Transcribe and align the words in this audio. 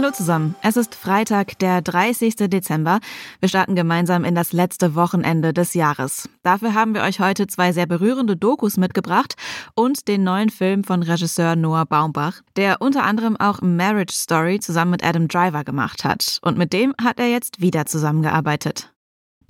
Hallo 0.00 0.12
zusammen. 0.12 0.54
Es 0.62 0.78
ist 0.78 0.94
Freitag, 0.94 1.58
der 1.58 1.82
30. 1.82 2.34
Dezember. 2.48 3.00
Wir 3.40 3.50
starten 3.50 3.76
gemeinsam 3.76 4.24
in 4.24 4.34
das 4.34 4.54
letzte 4.54 4.94
Wochenende 4.94 5.52
des 5.52 5.74
Jahres. 5.74 6.26
Dafür 6.42 6.72
haben 6.72 6.94
wir 6.94 7.02
euch 7.02 7.20
heute 7.20 7.46
zwei 7.48 7.72
sehr 7.72 7.84
berührende 7.84 8.34
Dokus 8.34 8.78
mitgebracht 8.78 9.34
und 9.74 10.08
den 10.08 10.24
neuen 10.24 10.48
Film 10.48 10.84
von 10.84 11.02
Regisseur 11.02 11.54
Noah 11.54 11.84
Baumbach, 11.84 12.40
der 12.56 12.80
unter 12.80 13.02
anderem 13.04 13.36
auch 13.36 13.60
Marriage 13.60 14.14
Story 14.14 14.58
zusammen 14.58 14.92
mit 14.92 15.04
Adam 15.04 15.28
Driver 15.28 15.64
gemacht 15.64 16.02
hat. 16.02 16.38
Und 16.40 16.56
mit 16.56 16.72
dem 16.72 16.94
hat 16.98 17.20
er 17.20 17.28
jetzt 17.28 17.60
wieder 17.60 17.84
zusammengearbeitet. 17.84 18.94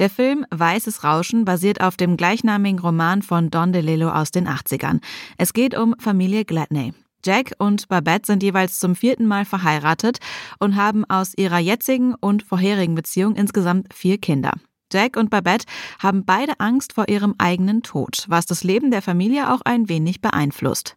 Der 0.00 0.10
Film 0.10 0.44
Weißes 0.50 1.04
Rauschen 1.04 1.44
basiert 1.44 1.80
auf 1.80 1.96
dem 1.96 2.16
gleichnamigen 2.16 2.80
Roman 2.80 3.22
von 3.22 3.50
Don 3.50 3.72
DeLillo 3.72 4.10
aus 4.10 4.32
den 4.32 4.48
80ern. 4.48 4.98
Es 5.38 5.52
geht 5.52 5.78
um 5.78 5.94
Familie 6.00 6.44
Gladney. 6.44 6.92
Jack 7.24 7.52
und 7.58 7.88
Babette 7.88 8.26
sind 8.26 8.42
jeweils 8.42 8.78
zum 8.78 8.94
vierten 8.94 9.26
Mal 9.26 9.44
verheiratet 9.44 10.18
und 10.58 10.76
haben 10.76 11.04
aus 11.04 11.34
ihrer 11.36 11.58
jetzigen 11.58 12.14
und 12.14 12.42
vorherigen 12.42 12.94
Beziehung 12.94 13.36
insgesamt 13.36 13.92
vier 13.92 14.18
Kinder. 14.18 14.52
Jack 14.92 15.16
und 15.16 15.30
Babette 15.30 15.66
haben 16.00 16.24
beide 16.24 16.58
Angst 16.58 16.94
vor 16.94 17.08
ihrem 17.08 17.34
eigenen 17.38 17.82
Tod, 17.82 18.24
was 18.28 18.46
das 18.46 18.64
Leben 18.64 18.90
der 18.90 19.02
Familie 19.02 19.52
auch 19.52 19.60
ein 19.64 19.88
wenig 19.88 20.20
beeinflusst. 20.20 20.96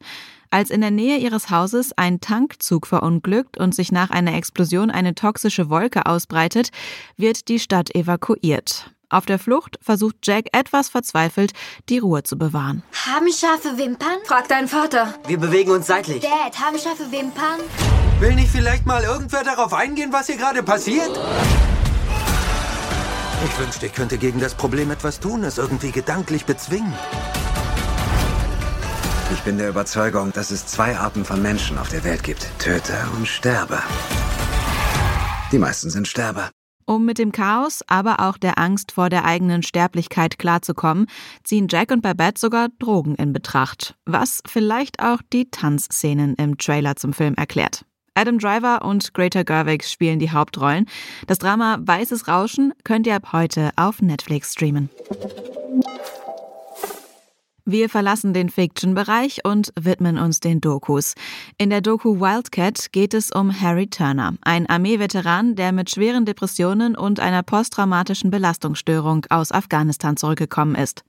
Als 0.50 0.70
in 0.70 0.82
der 0.82 0.92
Nähe 0.92 1.18
ihres 1.18 1.50
Hauses 1.50 1.94
ein 1.98 2.20
Tankzug 2.20 2.86
verunglückt 2.88 3.58
und 3.58 3.74
sich 3.74 3.92
nach 3.92 4.12
einer 4.12 4.36
Explosion 4.36 4.92
eine 4.92 5.16
toxische 5.16 5.70
Wolke 5.70 6.06
ausbreitet, 6.06 6.70
wird 7.18 7.48
die 7.50 7.60
Stadt 7.60 7.94
evakuiert. 7.96 8.92
Auf 9.14 9.28
der 9.28 9.38
Flucht 9.38 9.78
versucht 9.80 10.16
Jack 10.24 10.46
etwas 10.54 10.90
verzweifelt, 10.90 11.54
die 11.88 12.00
Ruhe 12.00 12.24
zu 12.24 12.36
bewahren. 12.36 12.82
Haben 13.06 13.32
scharfe 13.32 13.78
Wimpern? 13.78 14.18
Frag 14.26 14.48
deinen 14.48 14.68
Vater. 14.68 15.14
Wir 15.28 15.38
bewegen 15.38 15.70
uns 15.70 15.86
seitlich. 15.86 16.24
Dad, 16.24 16.60
haben 16.60 16.80
scharfe 16.80 17.12
Wimpern? 17.12 17.60
Will 18.20 18.34
nicht 18.34 18.50
vielleicht 18.50 18.88
mal 18.88 19.04
irgendwer 19.04 19.44
darauf 19.44 19.72
eingehen, 19.72 20.12
was 20.12 20.26
hier 20.26 20.38
gerade 20.38 20.64
passiert? 20.64 21.12
Ich 23.46 23.60
wünschte, 23.60 23.86
ich 23.86 23.94
könnte 23.94 24.18
gegen 24.18 24.40
das 24.40 24.56
Problem 24.56 24.90
etwas 24.90 25.20
tun, 25.20 25.44
es 25.44 25.60
irgendwie 25.60 25.92
gedanklich 25.92 26.46
bezwingen. 26.46 26.94
Ich 29.32 29.42
bin 29.42 29.60
der 29.60 29.70
Überzeugung, 29.70 30.34
dass 30.34 30.50
es 30.50 30.66
zwei 30.66 30.98
Arten 30.98 31.24
von 31.24 31.40
Menschen 31.40 31.78
auf 31.78 31.90
der 31.90 32.04
Welt 32.04 32.24
gibt. 32.24 32.48
Töter 32.58 33.08
und 33.16 33.28
Sterber. 33.28 33.84
Die 35.52 35.60
meisten 35.60 35.92
sind 35.92 36.08
Sterber. 36.08 36.50
Um 36.86 37.06
mit 37.06 37.18
dem 37.18 37.32
Chaos, 37.32 37.82
aber 37.88 38.20
auch 38.20 38.38
der 38.38 38.58
Angst 38.58 38.92
vor 38.92 39.10
der 39.10 39.26
eigenen 39.26 39.64
Sterblichkeit 39.64 40.38
klarzukommen, 40.38 41.08
ziehen 41.44 41.68
Jack 41.70 41.92
und 41.92 42.02
Babette 42.02 42.40
sogar 42.40 42.70
Drogen 42.80 43.16
in 43.16 43.34
Betracht, 43.34 43.96
was 44.06 44.42
vielleicht 44.46 45.02
auch 45.02 45.20
die 45.32 45.50
Tanzszenen 45.50 46.36
im 46.36 46.58
Trailer 46.58 46.96
zum 46.96 47.14
Film 47.14 47.36
erklärt. 47.36 47.86
Adam 48.16 48.38
Driver 48.38 48.84
und 48.84 49.14
Greta 49.14 49.44
Gerwig 49.44 49.84
spielen 49.86 50.20
die 50.20 50.32
Hauptrollen. 50.32 50.86
Das 51.28 51.40
Drama 51.40 51.80
Weißes 51.82 52.28
Rauschen 52.28 52.74
könnt 52.84 53.08
ihr 53.08 53.16
ab 53.16 53.32
heute 53.32 53.72
auf 53.76 54.02
Netflix 54.02 54.54
streamen. 54.54 54.90
Wir 57.66 57.88
verlassen 57.88 58.34
den 58.34 58.50
Fiction-Bereich 58.50 59.46
und 59.46 59.72
widmen 59.80 60.18
uns 60.18 60.42
den 60.42 60.60
Dokus. 60.60 61.16
In 61.58 61.70
der 61.70 61.80
Doku 61.80 62.20
Wildcat 62.20 62.92
geht 62.92 63.14
es 63.14 63.32
um 63.32 63.58
Harry 63.58 63.88
Turner, 63.88 64.34
ein 64.42 64.68
Armeeveteran, 64.68 65.56
der 65.56 65.72
mit 65.72 65.90
schweren 65.90 66.26
Depressionen 66.26 66.98
und 66.98 67.22
einer 67.22 67.42
posttraumatischen 67.42 68.32
Belastungsstörung 68.32 69.28
aus 69.30 69.54
Afghanistan 69.54 70.18
zurückgekommen 70.18 70.76
ist. 70.76 71.06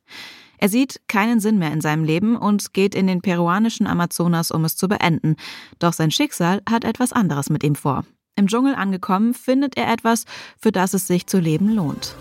Er 0.59 0.69
sieht 0.69 1.01
keinen 1.09 1.41
Sinn 1.41 1.59
mehr 1.59 1.73
in 1.73 1.81
seinem 1.81 2.05
Leben 2.05 2.37
und 2.37 2.73
geht 2.73 2.95
in 2.95 3.09
den 3.09 3.21
peruanischen 3.21 3.89
Amazonas, 3.89 4.53
um 4.53 4.65
es 4.65 4.77
zu 4.77 4.87
beenden. 4.87 5.35
Doch 5.81 5.93
sein 5.93 6.13
Schicksal 6.13 6.63
hat 6.71 6.85
etwas 6.85 7.13
anderes 7.13 7.51
mit 7.51 7.65
ihm 7.65 7.75
vor. 7.75 8.05
Im 8.37 8.47
Dschungel 8.47 8.77
angekommen, 8.77 9.35
findet 9.35 9.77
er 9.77 9.93
etwas, 9.93 10.25
für 10.61 10.71
das 10.71 10.95
es 10.95 11.09
sich 11.09 11.27
zu 11.27 11.41
leben 11.41 11.75
lohnt. 11.75 12.15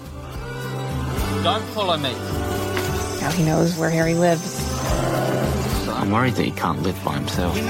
Don't 1.43 1.61
follow 1.75 1.97
me. 1.97 2.15
Now 3.23 3.31
he 3.31 3.43
knows 3.45 3.77
where 3.77 3.89
Harry 3.89 4.15
lives. 4.15 4.59
I'm 5.87 6.11
worried 6.11 6.33
that 6.35 6.43
he 6.43 6.51
can't 6.51 6.83
live 6.83 7.01
by 7.05 7.13
himself. 7.13 7.55
He 7.55 7.63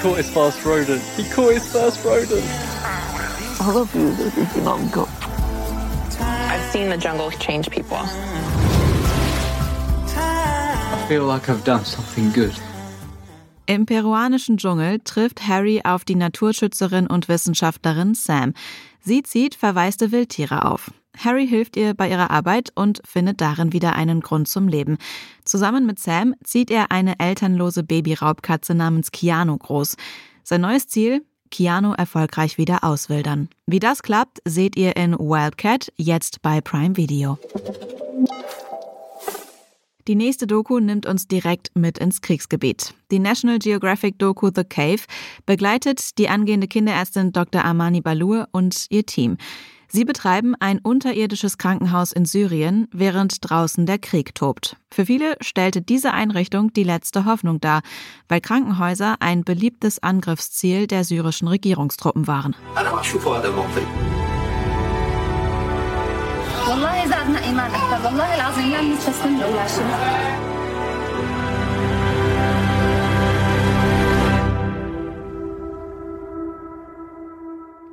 caught 0.00 0.16
his 0.16 0.30
first 0.30 0.64
rodent. 0.64 1.02
He 1.18 1.24
caught 1.28 1.52
his 1.52 1.70
first 1.70 2.02
rodent. 2.02 2.42
I 3.60 3.72
love 3.74 3.94
you. 3.94 4.16
You're 4.54 4.64
not 4.64 4.90
good. 4.90 5.06
I've 6.18 6.64
seen 6.72 6.88
the 6.88 6.96
jungle 6.96 7.30
change 7.32 7.68
people. 7.68 7.98
I 10.16 11.04
feel 11.08 11.24
like 11.24 11.50
I've 11.50 11.62
done 11.62 11.84
something 11.84 12.32
good. 12.32 12.54
Im 13.66 13.84
peruanischen 13.84 14.56
Dschungel 14.56 15.00
trifft 15.04 15.46
Harry 15.46 15.82
auf 15.84 16.06
die 16.06 16.16
Naturschützerin 16.16 17.06
und 17.06 17.28
Wissenschaftlerin 17.28 18.14
Sam. 18.14 18.54
Sie 19.02 19.22
zieht 19.22 19.54
verwaiste 19.54 20.12
Wildtiere 20.12 20.64
auf. 20.64 20.92
Harry 21.18 21.46
hilft 21.46 21.76
ihr 21.76 21.94
bei 21.94 22.08
ihrer 22.08 22.30
Arbeit 22.30 22.70
und 22.74 23.02
findet 23.04 23.40
darin 23.40 23.72
wieder 23.72 23.94
einen 23.94 24.20
Grund 24.20 24.48
zum 24.48 24.68
Leben. 24.68 24.96
Zusammen 25.44 25.84
mit 25.84 25.98
Sam 25.98 26.34
zieht 26.42 26.70
er 26.70 26.90
eine 26.90 27.18
elternlose 27.18 27.82
Babyraubkatze 27.82 28.74
namens 28.74 29.10
Keanu 29.10 29.58
groß. 29.58 29.96
Sein 30.42 30.62
neues 30.62 30.88
Ziel? 30.88 31.24
Keanu 31.50 31.92
erfolgreich 31.92 32.56
wieder 32.56 32.82
auswildern. 32.82 33.48
Wie 33.66 33.78
das 33.78 34.02
klappt, 34.02 34.38
seht 34.46 34.74
ihr 34.76 34.96
in 34.96 35.12
Wildcat, 35.18 35.92
jetzt 35.96 36.40
bei 36.40 36.60
Prime 36.62 36.96
Video. 36.96 37.38
Die 40.08 40.16
nächste 40.16 40.46
Doku 40.46 40.80
nimmt 40.80 41.06
uns 41.06 41.28
direkt 41.28 41.70
mit 41.74 41.98
ins 41.98 42.20
Kriegsgebiet. 42.20 42.94
Die 43.10 43.20
National 43.20 43.58
Geographic 43.58 44.18
Doku 44.18 44.50
The 44.54 44.64
Cave 44.64 45.02
begleitet 45.46 46.18
die 46.18 46.28
angehende 46.28 46.66
Kinderärztin 46.66 47.32
Dr. 47.32 47.64
Amani 47.64 48.00
Balur 48.00 48.48
und 48.50 48.86
ihr 48.90 49.06
Team. 49.06 49.36
Sie 49.94 50.06
betreiben 50.06 50.54
ein 50.58 50.78
unterirdisches 50.78 51.58
Krankenhaus 51.58 52.12
in 52.12 52.24
Syrien, 52.24 52.88
während 52.92 53.36
draußen 53.42 53.84
der 53.84 53.98
Krieg 53.98 54.34
tobt. 54.34 54.76
Für 54.90 55.04
viele 55.04 55.36
stellte 55.42 55.82
diese 55.82 56.14
Einrichtung 56.14 56.72
die 56.72 56.82
letzte 56.82 57.26
Hoffnung 57.26 57.60
dar, 57.60 57.82
weil 58.26 58.40
Krankenhäuser 58.40 59.16
ein 59.20 59.44
beliebtes 59.44 60.02
Angriffsziel 60.02 60.86
der 60.86 61.04
syrischen 61.04 61.46
Regierungstruppen 61.46 62.26
waren. 62.26 62.56
والله 66.71 67.05
زادنا 67.05 67.43
إيمان 67.43 67.71
أكثر 67.71 68.05
والله 68.05 68.35
العظيم 68.35 68.71
لا 68.71 68.81
نستسلم 68.81 69.39
لأي 69.39 69.69
شيء 69.69 70.37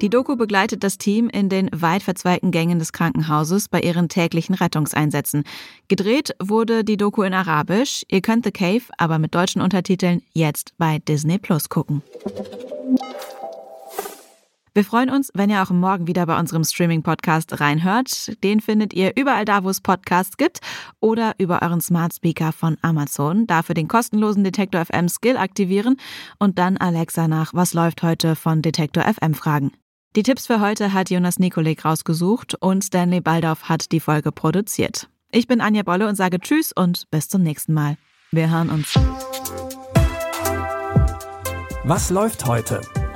Die 0.05 0.11
Doku 0.11 0.37
begleitet 0.37 0.85
das 0.85 0.99
Team 0.99 1.31
in 1.31 1.49
den 1.49 1.71
weit 1.73 2.03
verzweigten 2.03 2.51
Gängen 2.51 2.79
des 2.79 2.93
Krankenhauses 2.93 3.71
bei 3.71 3.81
ihren 3.81 4.11
täglichen 4.11 4.55
Rettungseinsätzen. 4.55 5.45
Gedreht 5.89 6.35
wurde 6.43 6.85
die 6.85 6.99
Doku 6.99 7.23
in 7.23 7.33
Arabisch. 7.33 8.05
Ihr 8.09 8.21
könnt 8.21 8.45
The 8.45 8.51
Cave 8.51 8.83
aber 8.99 9.19
mit 9.19 9.35
deutschen 9.35 9.63
Untertiteln 9.63 10.21
jetzt 10.35 10.75
bei 10.77 10.99
Disney 10.99 11.39
Plus 11.39 11.71
gucken. 11.71 12.03
Wir 14.74 14.84
freuen 14.84 15.10
uns, 15.10 15.32
wenn 15.34 15.50
ihr 15.50 15.62
auch 15.64 15.72
morgen 15.72 16.08
wieder 16.08 16.26
bei 16.26 16.40
unserem 16.40 16.64
Streaming-Podcast 16.64 17.60
reinhört. 17.60 18.32
Den 18.44 18.62
findet 18.62 18.94
ihr 18.94 19.14
überall 19.16 19.46
da, 19.46 19.64
wo 19.64 19.70
es 19.70 19.82
Podcasts 19.82 20.38
gibt 20.38 20.60
oder 21.00 21.34
über 21.38 21.62
euren 21.62 21.82
Smart 21.82 22.14
Speaker 22.14 22.52
von 22.52 22.78
Amazon. 22.82 23.48
Dafür 23.48 23.74
den 23.74 23.88
kostenlosen 23.88 24.44
Detektor 24.44 24.86
FM 24.86 25.10
Skill 25.10 25.38
aktivieren 25.38 25.98
und 26.38 26.60
dann 26.60 26.78
Alexa 26.78 27.28
nach 27.28 27.54
Was 27.54 27.74
läuft 27.74 28.04
heute 28.04 28.36
von 28.36 28.62
Detektor 28.62 29.04
FM 29.04 29.34
fragen. 29.34 29.72
Die 30.16 30.24
Tipps 30.24 30.48
für 30.48 30.60
heute 30.60 30.94
hat 30.94 31.10
Jonas 31.10 31.40
Nikolik 31.40 31.86
rausgesucht 31.86 32.56
und 32.56 32.84
Stanley 32.84 33.22
Baldauf 33.22 33.70
hat 33.70 33.92
die 33.92 34.00
Folge 34.00 34.32
produziert. 34.32 35.08
Ich 35.32 35.48
bin 35.48 35.62
Anja 35.62 35.84
Bolle 35.84 36.08
und 36.08 36.16
sage 36.16 36.40
Tschüss 36.40 36.72
und 36.72 37.10
bis 37.12 37.30
zum 37.30 37.44
nächsten 37.44 37.74
Mal. 37.74 37.98
Wir 38.32 38.50
hören 38.50 38.70
uns. 38.70 38.94
Was 41.84 42.10
läuft 42.10 42.46
heute? 42.46 42.82